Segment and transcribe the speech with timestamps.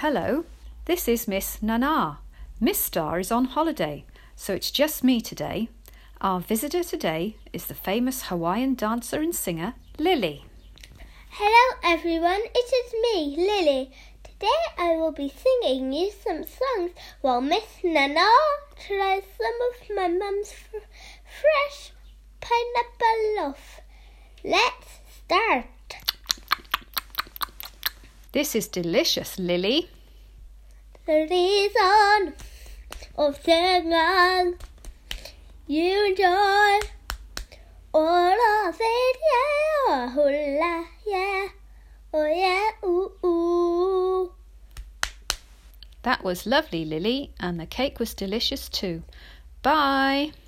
[0.00, 0.44] Hello,
[0.84, 2.20] this is Miss Nana.
[2.60, 4.04] Miss Star is on holiday,
[4.36, 5.70] so it's just me today.
[6.20, 10.44] Our visitor today is the famous Hawaiian dancer and singer, Lily.
[11.30, 13.90] Hello everyone, it is me, Lily.
[14.22, 18.30] Today I will be singing you some songs while Miss Nana
[18.76, 20.86] tries some of my mum's f-
[21.40, 21.90] fresh
[22.40, 23.80] pineapple loaf.
[24.44, 25.64] Let's start.
[28.32, 29.88] This is delicious, Lily.
[31.06, 32.34] The reason
[33.16, 34.54] of singing
[35.66, 36.88] you enjoy
[37.94, 41.48] all of it, yeah, hula, yeah,
[42.12, 44.32] oh yeah, ooh ooh.
[46.02, 49.02] That was lovely, Lily, and the cake was delicious too.
[49.62, 50.32] Bye.
[50.34, 50.47] Bye.